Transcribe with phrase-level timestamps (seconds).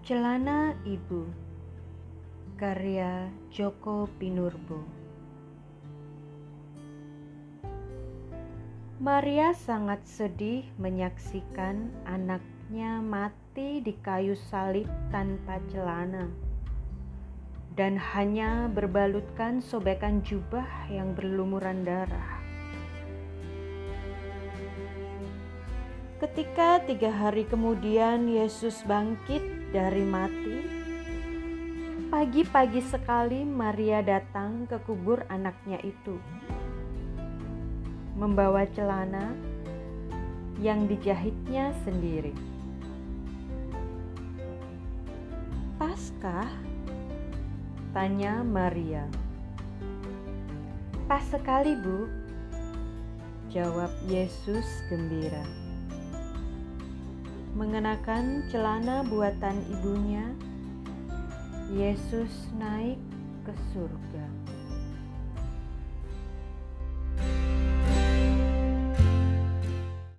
[0.00, 1.28] Celana Ibu
[2.56, 4.80] Karya Joko Pinurbo
[8.96, 16.32] Maria sangat sedih menyaksikan anaknya mati di kayu salib tanpa celana
[17.76, 22.40] dan hanya berbalutkan sobekan jubah yang berlumuran darah.
[26.24, 30.56] Ketika tiga hari kemudian Yesus bangkit dari mati,
[32.10, 36.18] pagi-pagi sekali Maria datang ke kubur anaknya itu,
[38.18, 39.30] membawa celana
[40.58, 42.34] yang dijahitnya sendiri.
[45.78, 46.50] Paskah?
[47.94, 49.06] Tanya Maria.
[51.06, 52.10] Pas sekali, Bu.
[53.54, 55.69] Jawab Yesus gembira
[57.60, 60.32] mengenakan celana buatan ibunya,
[61.68, 62.96] Yesus naik
[63.44, 64.49] ke surga.